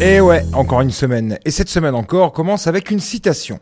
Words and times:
Et 0.00 0.20
ouais, 0.20 0.44
encore 0.52 0.82
une 0.82 0.90
semaine. 0.90 1.38
Et 1.46 1.50
cette 1.50 1.70
semaine 1.70 1.94
encore 1.94 2.32
commence 2.32 2.66
avec 2.66 2.90
une 2.90 3.00
citation. 3.00 3.58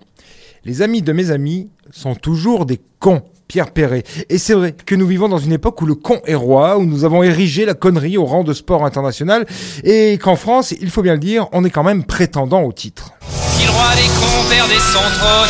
Les 0.64 0.82
amis 0.82 1.00
de 1.00 1.12
mes 1.12 1.30
amis 1.30 1.70
sont 1.92 2.16
toujours 2.16 2.66
des 2.66 2.80
cons. 2.98 3.22
Pierre 3.46 3.70
Perret. 3.70 4.02
Et 4.30 4.38
c'est 4.38 4.54
vrai 4.54 4.72
que 4.72 4.94
nous 4.94 5.06
vivons 5.06 5.28
dans 5.28 5.38
une 5.38 5.52
époque 5.52 5.80
où 5.82 5.86
le 5.86 5.94
con 5.94 6.20
est 6.24 6.34
roi, 6.34 6.78
où 6.78 6.86
nous 6.86 7.04
avons 7.04 7.22
érigé 7.22 7.66
la 7.66 7.74
connerie 7.74 8.16
au 8.16 8.24
rang 8.24 8.42
de 8.42 8.54
sport 8.54 8.86
international, 8.86 9.44
et 9.84 10.16
qu'en 10.16 10.34
France, 10.34 10.72
il 10.80 10.90
faut 10.90 11.02
bien 11.02 11.12
le 11.12 11.18
dire, 11.18 11.46
on 11.52 11.62
est 11.62 11.70
quand 11.70 11.82
même 11.82 12.04
prétendant 12.04 12.62
au 12.62 12.72
titre. 12.72 13.12
Si 13.28 13.66
le 13.66 13.70
roi 13.70 13.94
des 13.96 14.08
cons 14.08 14.48
perdait 14.48 14.80
son 14.80 14.98
trône, 15.18 15.48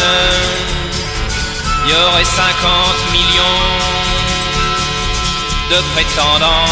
il 1.86 1.90
y 1.92 1.94
aurait 1.94 2.24
50 2.24 2.42
millions 3.12 3.60
de 5.70 5.76
prétendants. 5.94 6.66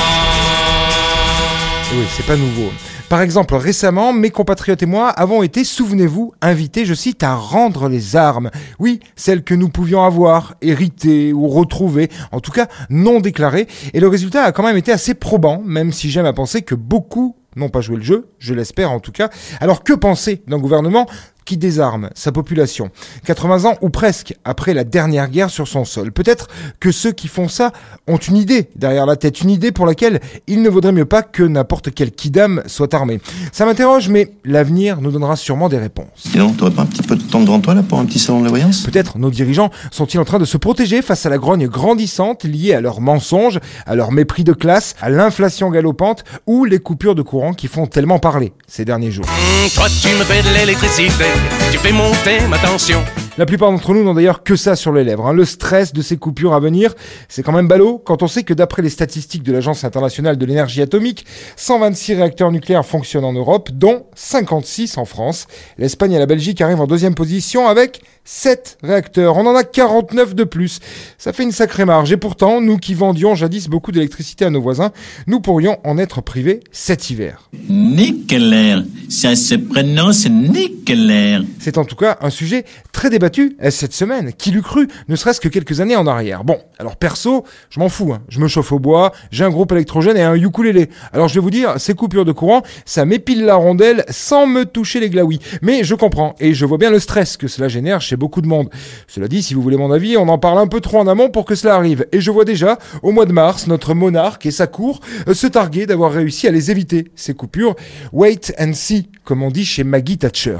Et 1.92 1.98
oui, 1.98 2.06
c'est 2.16 2.26
pas 2.26 2.36
nouveau. 2.36 2.72
Par 3.12 3.20
exemple, 3.20 3.54
récemment, 3.56 4.14
mes 4.14 4.30
compatriotes 4.30 4.82
et 4.82 4.86
moi 4.86 5.10
avons 5.10 5.42
été, 5.42 5.64
souvenez-vous, 5.64 6.32
invités, 6.40 6.86
je 6.86 6.94
cite, 6.94 7.22
à 7.22 7.34
rendre 7.34 7.90
les 7.90 8.16
armes. 8.16 8.50
Oui, 8.78 9.00
celles 9.16 9.44
que 9.44 9.52
nous 9.52 9.68
pouvions 9.68 10.02
avoir, 10.02 10.54
héritées 10.62 11.34
ou 11.34 11.46
retrouvées, 11.46 12.08
en 12.30 12.40
tout 12.40 12.52
cas 12.52 12.68
non 12.88 13.20
déclarées. 13.20 13.68
Et 13.92 14.00
le 14.00 14.08
résultat 14.08 14.44
a 14.44 14.52
quand 14.52 14.62
même 14.62 14.78
été 14.78 14.92
assez 14.92 15.12
probant, 15.12 15.60
même 15.62 15.92
si 15.92 16.08
j'aime 16.08 16.24
à 16.24 16.32
penser 16.32 16.62
que 16.62 16.74
beaucoup 16.74 17.36
n'ont 17.54 17.68
pas 17.68 17.82
joué 17.82 17.96
le 17.96 18.02
jeu, 18.02 18.30
je 18.38 18.54
l'espère 18.54 18.90
en 18.90 18.98
tout 18.98 19.12
cas. 19.12 19.28
Alors 19.60 19.84
que 19.84 19.92
penser 19.92 20.42
d'un 20.46 20.58
gouvernement 20.58 21.06
qui 21.44 21.56
désarme 21.56 22.10
sa 22.14 22.32
population. 22.32 22.90
80 23.26 23.64
ans 23.64 23.76
ou 23.80 23.90
presque 23.90 24.34
après 24.44 24.74
la 24.74 24.84
dernière 24.84 25.28
guerre 25.28 25.50
sur 25.50 25.68
son 25.68 25.84
sol. 25.84 26.12
Peut-être 26.12 26.48
que 26.80 26.92
ceux 26.92 27.12
qui 27.12 27.28
font 27.28 27.48
ça 27.48 27.72
ont 28.06 28.16
une 28.16 28.36
idée 28.36 28.68
derrière 28.76 29.06
la 29.06 29.16
tête, 29.16 29.40
une 29.40 29.50
idée 29.50 29.72
pour 29.72 29.86
laquelle 29.86 30.20
il 30.46 30.62
ne 30.62 30.68
vaudrait 30.68 30.92
mieux 30.92 31.04
pas 31.04 31.22
que 31.22 31.42
n'importe 31.42 31.92
quel 31.94 32.12
kidam 32.12 32.62
soit 32.66 32.94
armé. 32.94 33.20
Ça 33.52 33.64
m'interroge, 33.64 34.08
mais 34.08 34.28
l'avenir 34.44 35.00
nous 35.00 35.10
donnera 35.10 35.36
sûrement 35.36 35.68
des 35.68 35.78
réponses. 35.78 36.06
Sinon, 36.16 36.52
t'aurais 36.52 36.70
pas 36.70 36.82
un 36.82 36.86
petit 36.86 37.02
peu 37.02 37.16
de 37.16 37.22
temps 37.22 37.40
devant 37.40 37.60
toi 37.60 37.74
là 37.74 37.82
pour 37.82 37.98
un 37.98 38.04
petit 38.04 38.18
salon 38.18 38.40
de 38.40 38.44
la 38.44 38.50
voyance? 38.50 38.82
Peut-être 38.82 39.18
nos 39.18 39.30
dirigeants 39.30 39.70
sont-ils 39.90 40.18
en 40.18 40.24
train 40.24 40.38
de 40.38 40.44
se 40.44 40.56
protéger 40.56 41.02
face 41.02 41.26
à 41.26 41.30
la 41.30 41.38
grogne 41.38 41.66
grandissante 41.66 42.44
liée 42.44 42.74
à 42.74 42.80
leurs 42.80 43.00
mensonges, 43.00 43.60
à 43.86 43.94
leur 43.94 44.12
mépris 44.12 44.44
de 44.44 44.52
classe, 44.52 44.94
à 45.00 45.10
l'inflation 45.10 45.70
galopante 45.70 46.24
ou 46.46 46.64
les 46.64 46.78
coupures 46.78 47.14
de 47.14 47.22
courant 47.22 47.52
qui 47.52 47.68
font 47.68 47.86
tellement 47.86 48.18
parler 48.18 48.52
ces 48.66 48.84
derniers 48.84 49.10
jours. 49.10 49.26
Toi, 49.74 49.86
tu 49.88 50.08
me 50.08 50.24
fais 50.24 50.42
de 50.42 50.54
l'électricité, 50.54 51.24
tu 51.70 51.78
fais 51.78 51.92
monter 51.92 52.40
ma 52.48 52.58
tension. 52.58 53.02
La 53.38 53.46
plupart 53.46 53.70
d'entre 53.72 53.94
nous 53.94 54.04
n'ont 54.04 54.12
d'ailleurs 54.12 54.42
que 54.42 54.56
ça 54.56 54.76
sur 54.76 54.92
les 54.92 55.04
lèvres. 55.04 55.26
hein. 55.26 55.32
Le 55.32 55.46
stress 55.46 55.94
de 55.94 56.02
ces 56.02 56.18
coupures 56.18 56.52
à 56.52 56.60
venir, 56.60 56.92
c'est 57.30 57.42
quand 57.42 57.52
même 57.52 57.66
ballot 57.66 57.96
quand 58.04 58.22
on 58.22 58.26
sait 58.28 58.42
que 58.42 58.52
d'après 58.52 58.82
les 58.82 58.90
statistiques 58.90 59.42
de 59.42 59.52
l'Agence 59.52 59.84
internationale 59.84 60.36
de 60.36 60.44
l'énergie 60.44 60.82
atomique, 60.82 61.24
126 61.56 62.14
réacteurs 62.16 62.52
nucléaires 62.52 62.84
fonctionnent 62.84 63.24
en 63.24 63.32
Europe, 63.32 63.70
dont 63.72 64.04
56 64.16 64.98
en 64.98 65.06
France. 65.06 65.46
L'Espagne 65.78 66.12
et 66.12 66.18
la 66.18 66.26
Belgique 66.26 66.60
arrivent 66.60 66.82
en 66.82 66.86
deuxième 66.86 67.14
position 67.14 67.68
avec 67.68 68.02
7 68.24 68.76
réacteurs. 68.82 69.38
On 69.38 69.46
en 69.46 69.56
a 69.56 69.64
49 69.64 70.34
de 70.34 70.44
plus. 70.44 70.80
Ça 71.16 71.32
fait 71.32 71.42
une 71.42 71.52
sacrée 71.52 71.86
marge. 71.86 72.12
Et 72.12 72.18
pourtant, 72.18 72.60
nous 72.60 72.76
qui 72.76 72.92
vendions 72.92 73.34
jadis 73.34 73.66
beaucoup 73.68 73.92
d'électricité 73.92 74.44
à 74.44 74.50
nos 74.50 74.60
voisins, 74.60 74.92
nous 75.26 75.40
pourrions 75.40 75.78
en 75.84 75.96
être 75.96 76.20
privés 76.20 76.60
cet 76.70 77.08
hiver. 77.08 77.48
Nickeler. 77.70 78.76
Ça 79.08 79.34
se 79.36 79.54
prononce 79.54 80.26
Nickeler. 80.28 81.38
C'est 81.58 81.78
en 81.78 81.86
tout 81.86 81.96
cas 81.96 82.18
un 82.20 82.30
sujet 82.30 82.64
très 83.02 83.10
débattu 83.10 83.56
euh, 83.60 83.70
cette 83.72 83.94
semaine. 83.94 84.32
Qui 84.32 84.52
l'eût 84.52 84.62
cru, 84.62 84.86
ne 85.08 85.16
serait-ce 85.16 85.40
que 85.40 85.48
quelques 85.48 85.80
années 85.80 85.96
en 85.96 86.06
arrière. 86.06 86.44
Bon, 86.44 86.60
alors 86.78 86.94
perso, 86.94 87.42
je 87.68 87.80
m'en 87.80 87.88
fous. 87.88 88.12
hein. 88.12 88.22
Je 88.28 88.38
me 88.38 88.46
chauffe 88.46 88.70
au 88.70 88.78
bois, 88.78 89.10
j'ai 89.32 89.42
un 89.42 89.50
groupe 89.50 89.72
électrogène 89.72 90.16
et 90.16 90.22
un 90.22 90.36
ukulélé. 90.36 90.88
Alors 91.12 91.26
je 91.26 91.34
vais 91.34 91.40
vous 91.40 91.50
dire, 91.50 91.80
ces 91.80 91.94
coupures 91.94 92.24
de 92.24 92.30
courant, 92.30 92.62
ça 92.84 93.04
m'épile 93.04 93.44
la 93.44 93.56
rondelle 93.56 94.04
sans 94.08 94.46
me 94.46 94.64
toucher 94.64 95.00
les 95.00 95.10
glaouis. 95.10 95.40
Mais 95.62 95.82
je 95.82 95.96
comprends 95.96 96.36
et 96.38 96.54
je 96.54 96.64
vois 96.64 96.78
bien 96.78 96.92
le 96.92 97.00
stress 97.00 97.36
que 97.36 97.48
cela 97.48 97.66
génère 97.66 98.00
chez 98.00 98.14
beaucoup 98.14 98.40
de 98.40 98.46
monde. 98.46 98.70
Cela 99.08 99.26
dit, 99.26 99.42
si 99.42 99.54
vous 99.54 99.62
voulez 99.62 99.76
mon 99.76 99.90
avis, 99.90 100.16
on 100.16 100.28
en 100.28 100.38
parle 100.38 100.58
un 100.58 100.68
peu 100.68 100.78
trop 100.78 101.00
en 101.00 101.08
amont 101.08 101.28
pour 101.28 101.44
que 101.44 101.56
cela 101.56 101.74
arrive. 101.74 102.06
Et 102.12 102.20
je 102.20 102.30
vois 102.30 102.44
déjà, 102.44 102.78
au 103.02 103.10
mois 103.10 103.26
de 103.26 103.32
mars, 103.32 103.66
notre 103.66 103.94
monarque 103.94 104.46
et 104.46 104.52
sa 104.52 104.68
cour 104.68 105.00
euh, 105.26 105.34
se 105.34 105.48
targuer 105.48 105.86
d'avoir 105.86 106.12
réussi 106.12 106.46
à 106.46 106.52
les 106.52 106.70
éviter, 106.70 107.10
ces 107.16 107.34
coupures. 107.34 107.74
Wait 108.12 108.54
and 108.60 108.74
see, 108.74 109.08
comme 109.24 109.42
on 109.42 109.50
dit 109.50 109.64
chez 109.64 109.82
Maggie 109.82 110.18
Thatcher. 110.18 110.58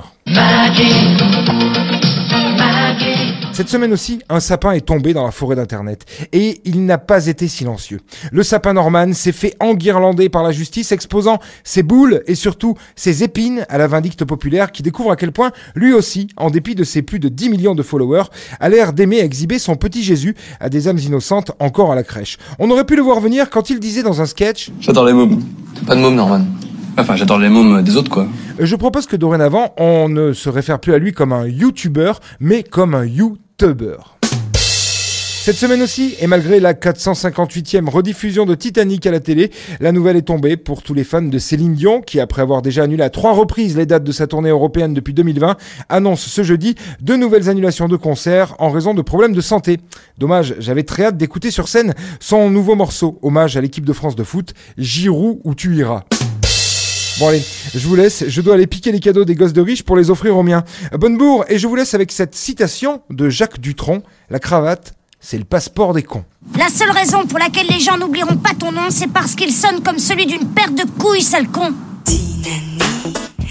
Cette 3.53 3.69
semaine 3.69 3.93
aussi, 3.93 4.21
un 4.31 4.41
sapin 4.41 4.73
est 4.73 4.81
tombé 4.81 5.13
dans 5.13 5.27
la 5.27 5.31
forêt 5.31 5.57
d'Internet. 5.57 6.07
Et 6.33 6.63
il 6.65 6.87
n'a 6.87 6.97
pas 6.97 7.27
été 7.27 7.49
silencieux. 7.49 8.01
Le 8.33 8.43
sapin 8.43 8.73
Norman 8.73 9.13
s'est 9.13 9.31
fait 9.31 9.55
enguirlander 9.61 10.31
par 10.31 10.43
la 10.43 10.53
justice, 10.53 10.91
exposant 10.91 11.39
ses 11.63 11.83
boules 11.83 12.23
et 12.27 12.35
surtout 12.35 12.77
ses 12.97 13.25
épines 13.25 13.67
à 13.69 13.77
la 13.77 13.87
vindicte 13.89 14.25
populaire 14.25 14.73
qui 14.73 14.83
découvre 14.83 15.11
à 15.11 15.17
quel 15.17 15.33
point, 15.33 15.53
lui 15.75 15.93
aussi, 15.93 16.29
en 16.39 16.49
dépit 16.49 16.75
de 16.75 16.83
ses 16.83 17.03
plus 17.03 17.19
de 17.19 17.29
10 17.29 17.51
millions 17.51 17.75
de 17.75 17.83
followers, 17.83 18.25
a 18.59 18.71
l'air 18.71 18.95
d'aimer 18.95 19.19
exhiber 19.19 19.59
son 19.59 19.77
petit 19.77 20.03
Jésus 20.03 20.35
à 20.59 20.71
des 20.71 20.89
âmes 20.89 20.99
innocentes 20.99 21.53
encore 21.61 21.93
à 21.93 21.95
la 21.95 22.05
crèche. 22.05 22.39
On 22.59 22.71
aurait 22.71 22.87
pu 22.87 22.97
le 22.97 23.03
voir 23.03 23.21
venir 23.21 23.51
quand 23.51 23.69
il 23.69 23.81
disait 23.81 24.03
dans 24.03 24.23
un 24.23 24.27
sketch 24.27 24.71
J'adore 24.81 25.05
les 25.05 25.13
mômes. 25.13 25.43
Pas 25.87 25.95
de 25.95 26.01
môme, 26.01 26.15
Norman. 26.15 26.41
Enfin, 26.97 27.17
j'adore 27.17 27.39
les 27.39 27.51
mômes 27.51 27.83
des 27.83 27.97
autres, 27.97 28.11
quoi. 28.11 28.27
Je 28.59 28.77
propose 28.77 29.07
que 29.07 29.17
dorénavant, 29.17 29.75
on 29.79 30.09
ne 30.09 30.33
se 30.33 30.49
réfère 30.49 30.79
plus 30.79 30.95
à 30.95 30.99
lui 30.99 31.13
comme 31.13 31.33
un 31.33 31.47
YouTuber, 31.47 32.13
mais 32.41 32.63
comme 32.63 32.95
un 32.95 33.05
YouTuber. 33.05 33.42
Cette 35.45 35.57
semaine 35.57 35.83
aussi, 35.83 36.15
et 36.21 36.29
malgré 36.29 36.61
la 36.61 36.73
458e 36.73 37.89
rediffusion 37.89 38.47
de 38.47 38.55
Titanic 38.55 39.05
à 39.07 39.11
la 39.11 39.19
télé, 39.19 39.51
la 39.81 39.91
nouvelle 39.91 40.17
est 40.17 40.23
tombée 40.23 40.57
pour 40.57 40.85
tous 40.85 40.95
les 40.95 41.03
fans 41.03 41.21
de 41.21 41.39
Céline 41.39 41.75
Dion, 41.75 42.01
qui 42.01 42.21
après 42.21 42.43
avoir 42.43 42.63
déjà 42.63 42.85
annulé 42.85 43.03
à 43.03 43.11
trois 43.11 43.33
reprises 43.33 43.77
les 43.77 43.85
dates 43.85 44.05
de 44.05 44.13
sa 44.13 44.29
tournée 44.29 44.51
européenne 44.51 44.95
depuis 44.95 45.15
2020, 45.15 45.57
annonce 45.89 46.21
ce 46.21 46.45
jeudi 46.45 46.77
de 47.01 47.17
nouvelles 47.17 47.49
annulations 47.49 47.89
de 47.89 47.97
concerts 47.97 48.55
en 48.61 48.71
raison 48.71 48.95
de 48.95 49.03
problèmes 49.03 49.35
de 49.35 49.41
santé. 49.41 49.81
Dommage, 50.17 50.55
j'avais 50.61 50.85
très 50.85 51.07
hâte 51.07 51.17
d'écouter 51.17 51.51
sur 51.51 51.67
scène 51.67 51.93
son 52.21 52.49
nouveau 52.49 52.77
morceau, 52.77 53.19
hommage 53.23 53.57
à 53.57 53.61
l'équipe 53.61 53.85
de 53.85 53.93
France 53.93 54.15
de 54.15 54.23
foot, 54.23 54.55
Giroud 54.79 55.41
où 55.43 55.57
tu 55.57 55.75
iras. 55.75 56.05
Bon 57.23 57.29
allez, 57.29 57.45
je 57.73 57.87
vous 57.87 57.95
laisse, 57.95 58.25
je 58.27 58.41
dois 58.41 58.55
aller 58.55 58.67
piquer 58.67 58.91
les 58.91 58.99
cadeaux 58.99 59.25
des 59.25 59.37
gosses 59.37 59.53
de 59.53 59.61
riches 59.61 59.85
pour 59.85 59.95
les 59.95 60.11
offrir 60.11 60.37
aux 60.37 60.43
miens. 60.43 60.65
Bonne 60.99 61.17
bourre, 61.17 61.45
et 61.49 61.57
je 61.57 61.69
vous 61.69 61.77
laisse 61.77 61.95
avec 61.95 62.11
cette 62.11 62.35
citation 62.35 63.01
de 63.11 63.29
Jacques 63.29 63.61
Dutronc, 63.61 64.03
la 64.29 64.41
cravate, 64.41 64.95
c'est 65.21 65.39
le 65.39 65.45
passeport 65.45 65.95
des 65.95 66.03
cons. 66.03 66.25
La 66.59 66.69
seule 66.69 66.91
raison 66.91 67.25
pour 67.29 67.39
laquelle 67.39 67.69
les 67.71 67.79
gens 67.79 67.97
n'oublieront 67.97 68.39
pas 68.39 68.55
ton 68.59 68.73
nom, 68.73 68.89
c'est 68.91 69.07
parce 69.07 69.37
qu'il 69.37 69.53
sonne 69.53 69.85
comme 69.85 70.01
celui 70.01 70.27
d'une 70.27 70.49
paire 70.49 70.73
de 70.73 70.83
couilles, 70.99 71.23
sale 71.23 71.47
con. 71.47 71.73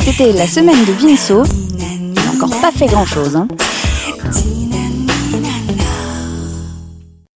C'était 0.04 0.34
la 0.34 0.48
semaine 0.48 0.84
de 0.84 0.92
Vinceau. 0.92 1.44
Il 1.70 2.12
n'a 2.12 2.30
encore 2.34 2.60
pas 2.60 2.74
fait 2.74 2.88
grand 2.88 3.06
chose, 3.06 3.38
hein. 3.38 3.48